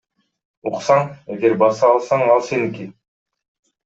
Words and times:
Уксаң, 0.69 1.03
эгер 1.35 1.53
баса 1.63 1.85
алсаң 1.97 2.23
ал 2.37 2.41
сеники. 2.47 2.87